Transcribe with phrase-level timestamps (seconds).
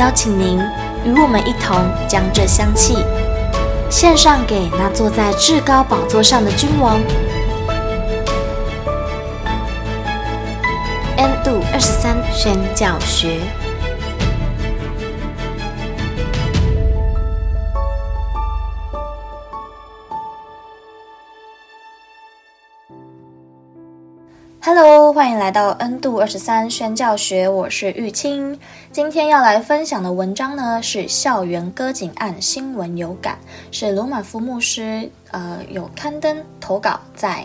[0.00, 0.58] 邀请您
[1.04, 1.76] 与我们一同
[2.08, 2.96] 将这香气
[3.90, 6.98] 献上给那坐在至高宝座上的君王。
[11.18, 13.59] N 度二十三宣教学。
[24.62, 28.58] Hello，欢迎来到 N 度二十三宣教学，我是玉清。
[28.92, 33.38] 今天要来分享的文章呢是校园割颈案新闻有感，
[33.72, 37.42] 是鲁马夫牧师呃有刊登投稿在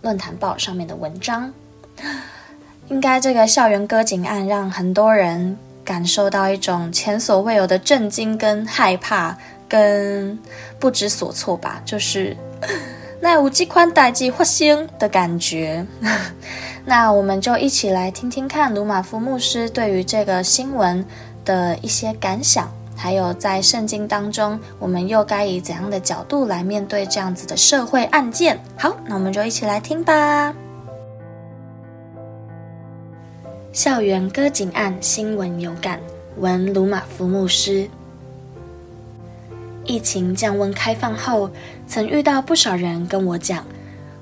[0.00, 1.52] 论坛报上面的文章。
[2.88, 5.54] 应该这个校园割颈案让很多人
[5.84, 9.36] 感受到一种前所未有的震惊、跟害怕、
[9.68, 10.38] 跟
[10.80, 12.34] 不知所措吧，就是。
[13.24, 15.86] 那有这款代志发生的感觉，
[16.84, 21.02] 那我们就一起来听听看鲁玛夫牧师对于这个新闻
[21.42, 28.60] 的一些感想，还有在圣经当中，我们又该以怎样的角度来面对这样子的社会案件？
[28.76, 30.54] 好，那我们就一起来听吧。
[33.72, 35.98] 校园割颈案新闻有感，
[36.36, 37.88] 文鲁玛夫牧师。
[39.86, 41.50] 疫情降温开放后，
[41.86, 43.64] 曾遇到不少人跟我讲，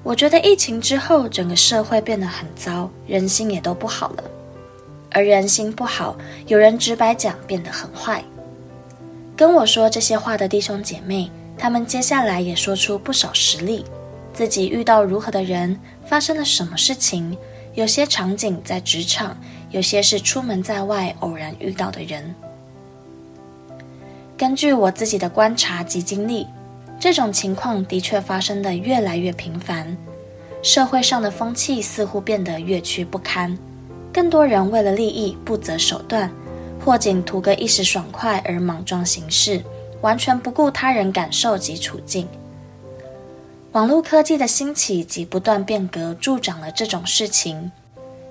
[0.02, 4.24] 我觉得疫情之后整个社会变得很糟，人心也都不好了。
[5.10, 8.24] 而人心不好，有人直白讲变得很坏。
[9.36, 13.84] 跟我说这些话的弟兄姐妹，他们接下来也说出不少实例，
[14.34, 17.36] 自己遇到如何的人，发生了什么事情。
[17.74, 19.34] 有些场景在职场，
[19.70, 22.34] 有些是出门在外偶然遇到的人。
[24.36, 26.46] 根据我自己的观察及经历，
[27.02, 29.96] 这种情况的确发生得越来越频繁。
[30.62, 33.58] 社会上的风气似乎变得越趋不堪，
[34.12, 36.30] 更多人为了利益不择手段，
[36.84, 39.60] 或仅图个一时爽快而莽撞行事，
[40.00, 42.28] 完全不顾他人感受及处境。
[43.72, 47.72] 网络科技的兴起及不断变革助长了这种事情。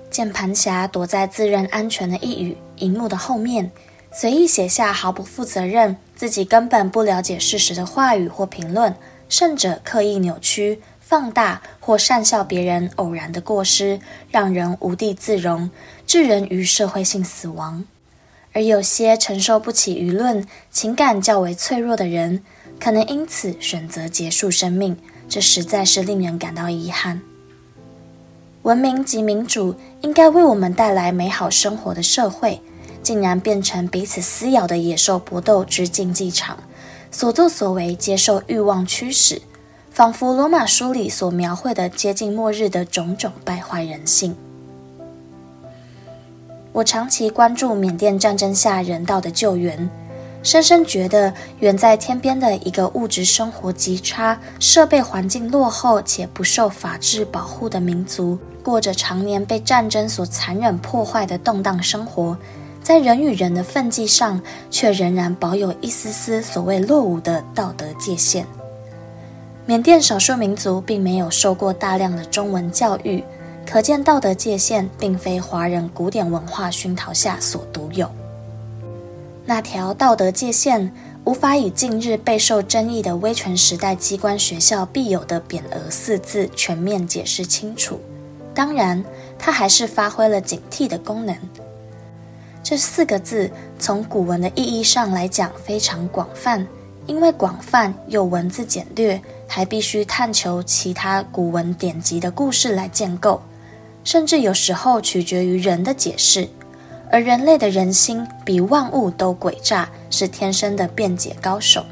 [0.10, 3.70] 键盘侠躲在自认安全的一隅萤幕的后面。
[4.14, 8.94] 随意写下毫不负责任、自己根本不了解事实的话语或评论，
[9.30, 15.72] 甚者刻意扭曲、放大或讪笑别人偶然的过失，让人无地自容，
[16.06, 17.86] 置人于社会性死亡。
[18.52, 22.44] 而有些承受不起舆论、情感较为脆弱的人，
[22.82, 24.98] 可能因此选择结束生命，
[25.30, 27.22] 这实在是令人感到遗憾。
[28.64, 32.62] 文明及民主应该为我们带来美好生活的社会。
[33.04, 36.58] 竟然变成彼此撕咬的野兽搏斗之竞技场，
[37.12, 39.42] 所作所为接受欲望驱使，
[39.90, 44.36] 仿佛罗马书里所描绘的接近末日的种种败坏人性。
[46.74, 49.90] 我长期关注缅甸战争下人道的救援，
[50.42, 62.38] 深深觉得远在天边的一个物质生活极差、设备环境落后且不受法治保护的民族，过着常年被战争所残忍破坏的动荡生活。
[62.84, 68.46] 在人与人的分际上，却仍然保有一丝丝所谓落伍的道德界限。
[69.68, 73.24] 缅甸少数民族并没有受过大量的中文教育，
[73.70, 78.10] 可见道德界限并非华人古典文化熏陶下所独有。
[79.46, 80.92] 那条道德界限
[81.24, 88.02] 无法以近日备受争议的威权时代机关学校必有的匾额四字全面解释清楚。
[88.54, 89.04] 当然，
[89.38, 91.36] 它还是发挥了警惕的功能。
[92.72, 96.66] 这四个字从古文的意义上来讲非常广泛，
[97.06, 103.42] 因为广泛又文字简略，还必须探求其他古文典籍的故事来建构，
[104.06, 106.48] 甚至有时候取决于人的解释。
[107.12, 111.84] 而人类的人心比万物都诡诈，是天生的辩解高手。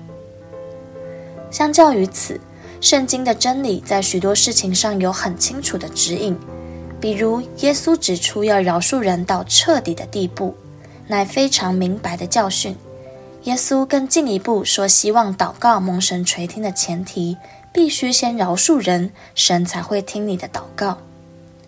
[1.52, 2.40] 相较于此，
[2.80, 6.40] 圣经的真理在许多事情上有很清楚的指引，
[7.02, 10.56] 比如耶稣指出要饶恕人到彻底的地步。
[11.10, 12.76] 乃非常明白的教训。
[13.44, 17.36] 耶稣更进一步说，希望祷告蒙神垂听的前提，
[17.74, 21.00] 必须先饶恕人，神才会听你的祷告。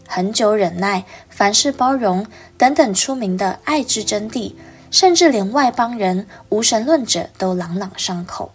[0.08, 2.28] 恒久忍耐、凡事包容
[2.58, 4.54] 等等出名的爱之真谛，
[4.92, 8.52] 甚至连外邦人、无神论者都朗朗上口。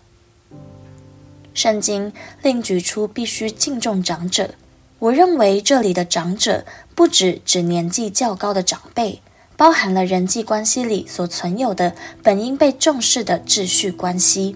[1.55, 2.13] 圣经
[2.43, 4.51] 另举出必须敬重长者。
[4.99, 9.21] 我认为这里的长者不只指年纪较高的长辈，
[9.57, 14.55] 包含了人际关系里所存有的本应被重视的秩序关系。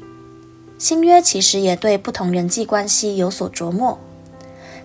[0.79, 3.99] 新约其实也对不同人际关系有所琢磨，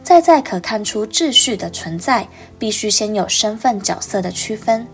[0.03, 2.27] 在在可看出秩序的存在，
[2.59, 4.88] 必须先有身份角色的区分，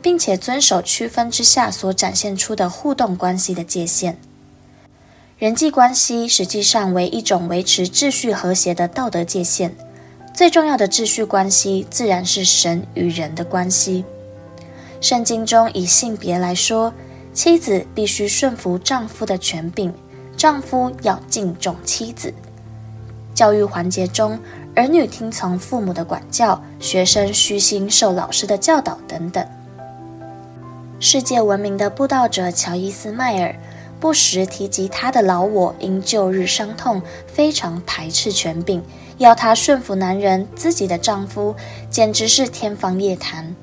[0.00, 4.18] 并且遵守区分之下所展现出的互动关系的界限。
[5.38, 9.74] 人际关系实际上为一种维持秩序和谐的道德界限。
[10.32, 14.04] 最重要的秩序关系，自然是神与人的关系。
[15.00, 16.92] 圣经中以性别来说，
[17.32, 19.92] 妻子必须顺服丈夫的权柄，
[20.36, 22.32] 丈夫要敬重妻子。
[23.34, 24.38] 教育环节中，
[24.74, 29.46] 儿女听从父母的管教，学生虚心受老师的教导等等。
[30.98, 33.54] 世界闻名的布道者乔伊斯迈尔，
[34.00, 38.82] 不时提及他的老我因旧日伤痛，非常排斥权柄。
[39.18, 41.54] 要她顺服男人，自己的丈夫，
[41.90, 43.54] 简直是天方夜谭。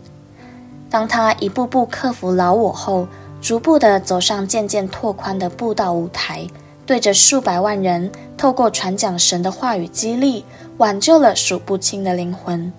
[0.93, 3.07] 当他一步步克服老我后，
[3.41, 6.47] 逐步地走上渐渐拓宽的布道舞台，
[6.85, 10.45] 对着数百万人，透过传讲神的话语激励，
[10.77, 12.71] 挽救了数不清的灵魂。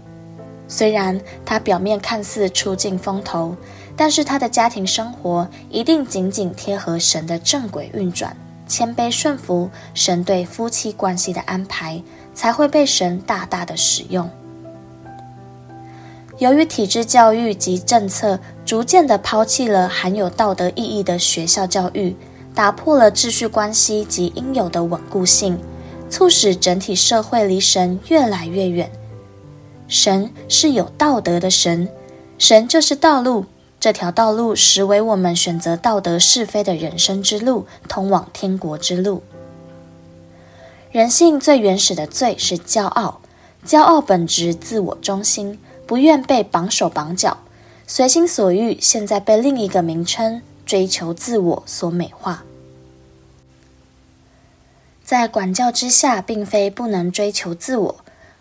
[0.69, 3.57] 虽然他表面看似出尽风头，
[3.97, 8.37] 但是他的家庭生活一定紧紧贴合神的正轨运转，
[8.69, 12.01] 谦卑顺服神对夫妻关系的安排。
[12.35, 14.29] 才会被神大大的使用。
[16.39, 22.17] 由于体制教育及政策逐渐地抛弃了含有道德意义的学校教育，
[22.55, 25.59] 打破了秩序关系及应有的稳固性，
[26.11, 28.91] 促使整体社会离神越来越远。
[29.87, 31.89] 神是有道德的神，
[32.37, 33.45] 神就是道路，
[33.79, 39.23] 这条道路实为我们选择道德是非的人生之路，通往天国之路。
[40.91, 43.21] 人性最原始的罪是骄傲，
[43.65, 47.39] 骄傲本质自我中心，不愿被绑手绑脚，
[47.87, 48.79] 随心所欲。
[48.81, 52.45] 现在被另一个名称“追求自我”所美化。
[55.05, 57.97] 在管教之下，并非不能追求自我，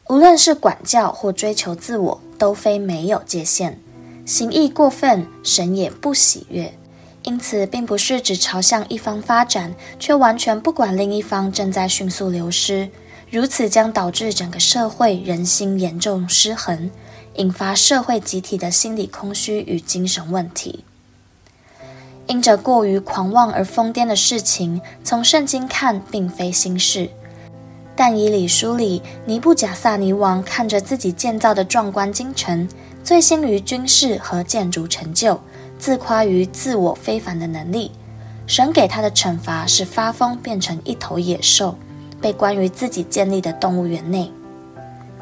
[0.07, 3.79] 无论是管教或追求自我，都非没有界限。
[4.25, 6.73] 行义过分，神也不喜悦。
[7.23, 12.89] 因此，并不是只朝向一方发展，却完全不管另一方正在迅速流失。
[13.29, 16.91] 如此将导致整个社会人心严重失衡，
[17.35, 20.83] 引发社会集体的心理空虚与精神问题。
[22.27, 27.09] 因着过于狂妄而疯癫的事情，从圣经看并非新事。
[27.95, 32.67] 但以理书里，尼布甲萨尼王看着自己建造的壮观京城，
[33.03, 35.39] 醉心于军事和建筑成就。
[35.77, 37.91] 自夸于自我非凡的能力，
[38.47, 41.75] 神给他的惩罚是发疯，变成一头野兽，
[42.21, 44.31] 被关于自己建立的动物园内。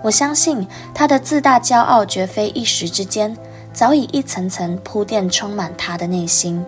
[0.04, 3.38] 我相信他的自大骄傲绝非一时之间，
[3.72, 6.64] 早已一层层铺垫充满他的内心。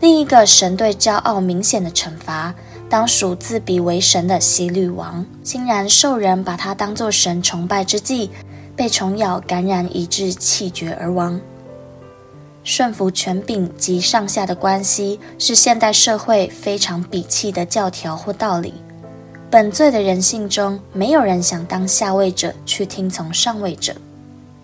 [0.00, 2.54] 另一个神对骄傲明显的惩罚，
[2.90, 8.30] 当属自比为神的希律王，竟然受人把他当作神崇拜之际，
[8.76, 11.40] 被虫咬感染以致气绝而亡。
[12.64, 18.74] 顺服权柄及上下的关系，是现代社会非常鄙弃的教条或道理。
[19.50, 23.94] 本罪的人性中，没有人想当下位者去听从上位者。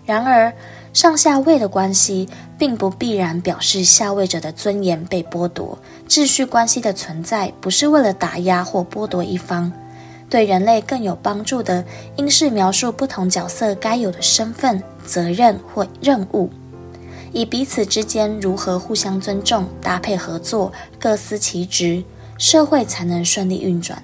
[0.05, 0.51] 然而，
[0.91, 5.77] 上下位的关系，并不必然表示下位者的尊严被剥夺。
[6.09, 9.71] 秩序关系的存在，不是为了打压或剥夺一方。
[10.29, 11.85] 对人类更有帮助的，
[12.17, 16.49] 应是描述不同角色该有的身份、责任或任务。
[17.31, 22.03] 以彼此之间如何互相尊重、搭配合作、各司其职，
[22.37, 24.03] 社会才能顺利运转。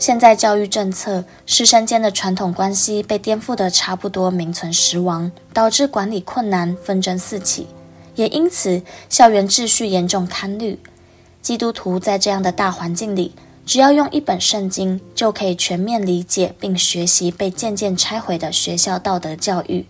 [0.00, 7.66] 现在教育政策，师生间的传统关系被颠覆得差不多名存实亡，导致管理困难、纷争四起，
[8.14, 10.80] 也因此校园秩序严重堪虑。
[11.42, 13.34] 基督徒在这样的大环境里，
[13.66, 19.84] 只要用一本圣经，就可以全面理解并学习被渐渐拆毁的学校道德教育。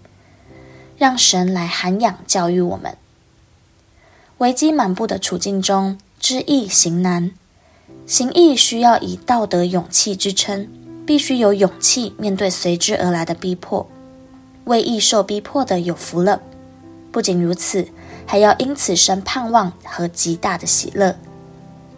[0.98, 2.96] 让神来涵养教育我们。
[4.38, 7.30] 危机满布的处境中，知易行难。
[8.06, 10.68] 行义需要以道德勇气支撑，
[11.06, 13.86] 必须有勇气面对随之而来的逼迫。
[14.64, 16.40] 为义受逼迫的有福了。
[17.12, 17.88] 不仅如此，
[18.26, 21.16] 还要因此生盼望和极大的喜乐。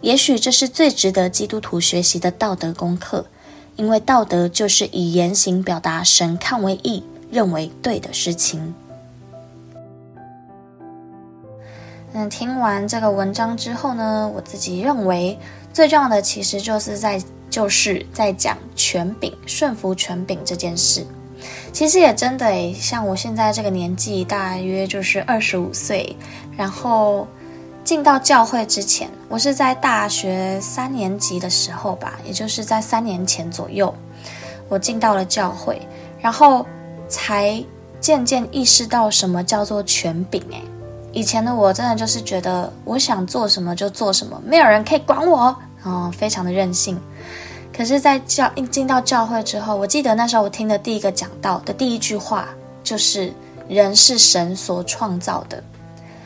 [0.01, 3.25] 也许这是最值得基督徒学习的道德功课，
[3.75, 8.73] 因为道德就是以言行表达神看为义、认为对的事情。
[12.15, 15.37] 嗯，听完这个文章之后呢，我自己认为
[15.73, 21.05] 最重要的其实就是在就是在讲权柄、顺服权柄这件事。
[21.71, 26.15] 其实也真的诶，像我现在这个年纪，大约就是二十五岁，
[26.55, 27.27] 然后
[27.83, 33.93] 进到教会之前，我是在大学三年级的时候吧，也就是在三年前左右，
[34.69, 35.81] 我进到了教会，
[36.21, 36.63] 然后
[37.09, 37.61] 才
[37.99, 40.61] 渐渐意识到什么叫做权柄诶。
[41.13, 46.99] 以前的我真的就是觉得我想做什么就做什么，没有人可以管我，哦，非常的任性。
[47.75, 52.47] 可是，在教一进到教会之后，我记得那时候我听的第一个讲道的第一句话
[52.83, 53.31] 就是
[53.69, 55.63] “人是神所创造的”。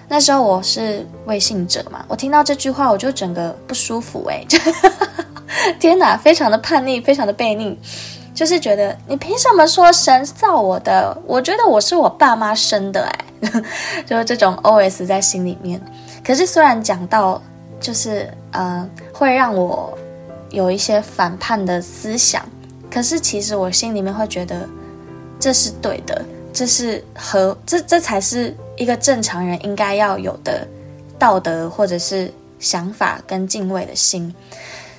[0.10, 4.46] 那时候我是未信者嘛，我听到这句话我就整个不舒服哎，
[5.80, 7.78] 天哪，非常的叛逆，非常的悖逆。
[8.34, 11.18] 就是觉得你凭什么说神造我的？
[11.26, 13.26] 我觉得我是我爸妈生的哎，
[14.06, 15.82] 就是这种 OS 在心里面。
[16.24, 17.42] 可是虽然讲到
[17.80, 19.98] 就是呃会让我
[20.50, 22.44] 有一些反叛的思想，
[22.90, 24.68] 可是其实我心里面会觉得
[25.40, 30.68] 这是对的，这是和这这才是一个正常人应该要有的
[31.20, 34.34] 道德或者是想法跟敬畏的心。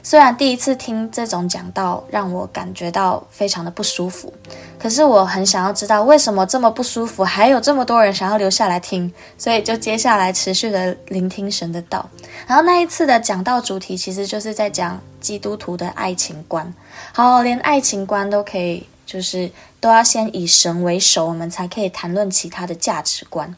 [0.08, 4.32] 虽然第一次听这种讲道让我感觉到非常的不舒服，
[4.78, 12.08] 可是我很想要知道为什么这么不舒服，还有这么多人想要留下来听，所以就接下来持续的聆听神的道。
[12.46, 16.72] 然后那一次的讲道主题其实就是在讲基督徒的爱情观，
[17.12, 23.54] 好，连爱情观都可以，就是都要先以神为首，我们才可以谈论其他的价值观。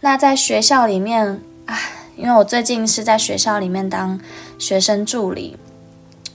[0.00, 1.78] 那在学校里面啊。
[2.16, 4.18] 因为我最近是在学校里面当
[4.58, 5.56] 学生助理，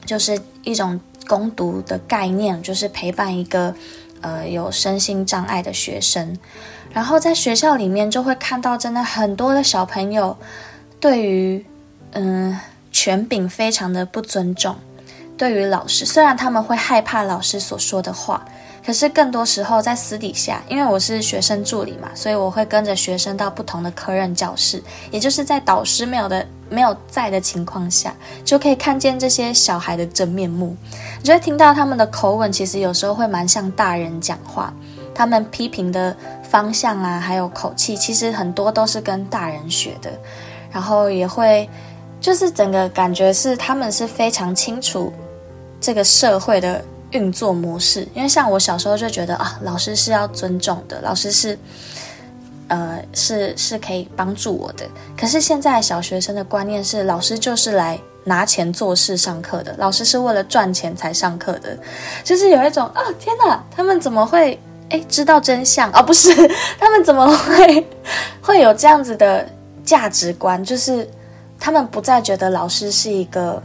[0.06, 3.74] 就是一种攻读的概念，就是陪伴一个
[4.22, 6.38] 呃有身心障碍的学生。
[6.92, 10.36] 然后在学校里面就会看到，真的很多的小朋友
[11.00, 11.66] 对于
[12.12, 12.60] 嗯、
[12.92, 14.76] 权柄非常的不尊重，
[15.38, 18.46] 对于老师，虽然他们会害怕老师所说的话。
[18.86, 24.82] 可是更多时候在私底下，因为我是学生助理嘛，所以我会跟着学生到不同的科任教室，
[25.12, 30.76] 也就是在导师没有的、没有在的情况下，就可以看见这些小孩的真面目。
[31.20, 34.74] 你就会听到他们的口吻，其实有时候会蛮像大人讲话，
[35.14, 40.10] 他们批评的方向啊，还有口气，其实很多都是跟大人学的。
[40.72, 41.70] 然后也会，
[42.22, 45.12] 就是整个感觉是他们是非常清楚
[45.82, 46.84] 这个社会的。
[47.12, 51.58] 运作模式，因为像我小时候就觉得啊，老师是要尊重的，老师是，
[52.68, 54.86] 呃，是是可以帮助我的。
[55.18, 61.78] 可是现在小学生的观念是，老师就是来拿钱做事上课的，老师是为了赚钱才上课的，
[62.24, 66.02] 就是有一种啊，天哪，他们怎么会诶知道真相啊？
[66.02, 66.30] 不是，
[66.80, 67.88] 他们怎么会
[68.42, 69.50] 会有这样子的
[69.84, 70.64] 价值观？
[70.64, 71.10] 就是
[71.60, 73.62] 他们不再觉得老师是一个。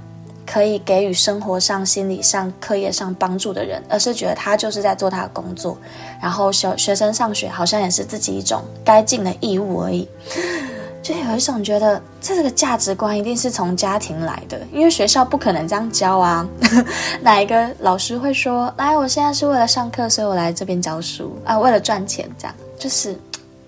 [0.46, 5.76] 可以给予生活上、心理上、课业上帮助的人，而是觉得他就是在做他的工作，
[6.20, 10.08] 然后小学生上学好像也是自己一种该尽的义务而已，
[11.02, 16.46] 就有一种觉得这个价值观一定是从家庭来的，因为学校不可能这样教啊。
[17.20, 23.18] 哪一个老师会说：“来，我现在是为了上课，所以我来这边教书啊，为了赚钱。”这样就是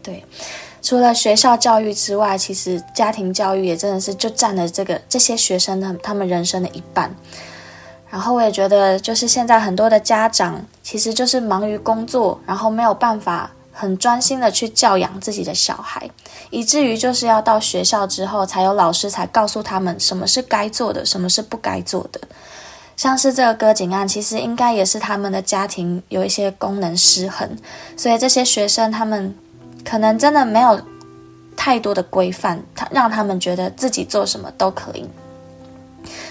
[0.02, 0.22] 对。
[0.86, 7.12] 除了学校教育之外，其实家庭教育也真的是就占了这个这些学生的他们人生的一半。
[8.08, 16.08] 然后我也觉得，就是现在很多的家长其实就是忙于工作，然后没有办法很专心的去教养自己的小孩，
[16.50, 22.20] 以至于就是要到学校之后，才有老师才告诉他们什么是该做的，什么是不该做的。
[22.96, 27.58] 像是这个割颈案，其实应该也是他们的家庭有一些功能失衡，
[27.96, 29.34] 所以这些学生他们。
[29.88, 30.78] 可能真的没有
[31.56, 35.08] 太多的规范，他让他们觉得自己做什么都可以。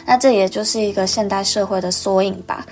[0.06, 2.66] 那这也就是一个现代社会的缩影吧。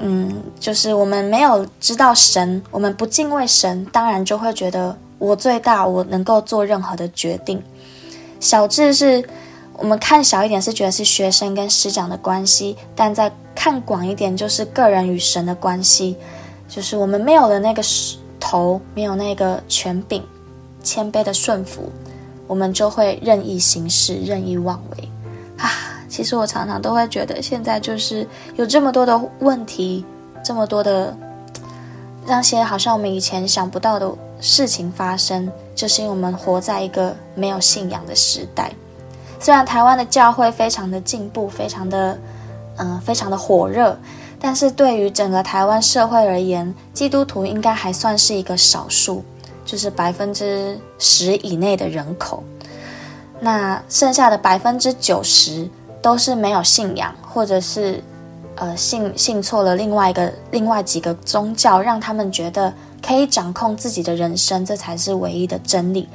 [0.00, 7.62] 嗯，就是我们没有知道神，我们不敬畏神，当然就会觉得我最大，我能够做任何的决定。
[8.38, 9.24] 小智是
[9.72, 16.16] 我们看小一点是觉得是学生跟师长的关系，但再看广一点就是个人与神的关系，
[16.68, 17.82] 就是我们没有了那个
[18.38, 20.22] 头没有那个权柄，
[20.82, 21.90] 谦卑的顺服，
[22.46, 25.08] 我们就会任意行事、任意妄为
[25.58, 25.70] 啊！
[26.08, 28.26] 其实我常常都会觉得，现在就是
[28.56, 30.04] 有这么多的问题，
[30.42, 31.16] 这么多的
[32.26, 38.72] 那些好像我们以前想不到的事情发生，就是因为我们活在一个没有信仰的时代。
[39.38, 42.18] 虽然台湾的教会非常的进步，非常的
[42.78, 43.96] 嗯、非常的火热。
[44.40, 49.24] 但是对于整个台湾社会而言，基督徒应该还算是一个少数，
[49.64, 52.42] 就是百分之十以内的人口。
[53.40, 55.68] 那剩下的百分之九十
[56.00, 58.02] 都是没有信仰，或者是
[58.54, 62.72] 呃信信错了另外一个另外几个宗教，让他们觉得
[63.04, 66.08] 可以掌控自己的人生，这才是唯一的真理。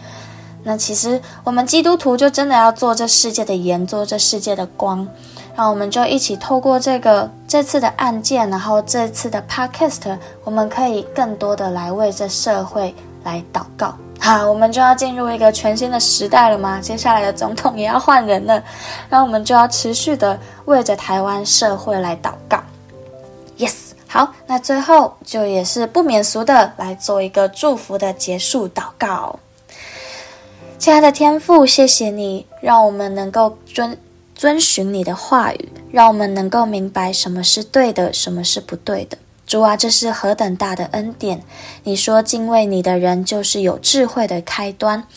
[0.64, 5.06] 那其实我们基督徒就真的要做这世界的盐，做这世界的光。
[5.56, 12.94] 然后我们就一起透过这个这次的案件，然后这次的 podcast，我们可以更多的来为这社会
[13.24, 13.94] 来祷告。
[14.20, 16.80] 好，我们就要进入一个全新的时代了吗？
[16.82, 18.64] 接下来的总统也要换人了，
[19.10, 22.58] 那我们就要持续的为着台湾社会来祷告。
[23.58, 29.38] Yes，好，那最后就也是不免俗的来做一个祝福的结束祷告。
[30.80, 33.96] 亲爱的天父，谢谢你让我们能够遵。
[34.44, 39.18] 遵循你的话语，让我们能够明白什么是对的，什么是不对的。
[39.48, 41.42] 主啊，这是何等大的恩典！
[41.86, 45.08] 你说敬畏你的人就是有智慧的开端。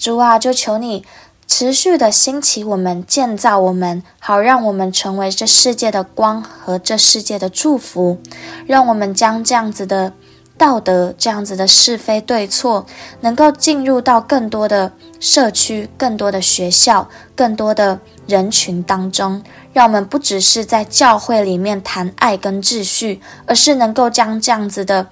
[0.00, 1.04] 主啊，就求你
[1.46, 8.18] 持续的兴起我们，建造我们，好让我们成为这世界的光和这世界的祝福。
[8.66, 10.12] 让我们将这样子的
[10.58, 12.84] 道德，这样子的是非对错，
[13.20, 18.00] 能够进入到更多的社区、更多的学校、更多的。
[18.26, 25.08] 人群当中，让我们不只是在教会里面谈爱跟秩序，而是能够将这样子的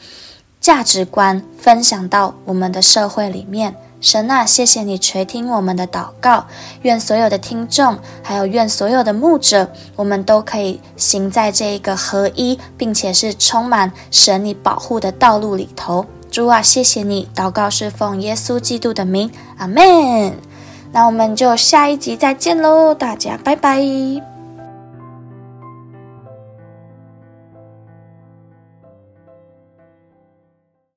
[0.61, 3.75] 价值观分享到我们的社会里面。
[4.01, 6.47] 神啊，谢谢你垂听我们的祷告，
[6.81, 16.07] 愿所有的听众，还有愿所有的牧者，我们都可以行在这一个合一，并且是充满神你保护的道路里头。
[16.31, 20.50] 主啊，谢谢你，祷告是奉耶稣基督的名，阿门。
[20.93, 24.30] 那我们就下一集再见喽，大家拜拜。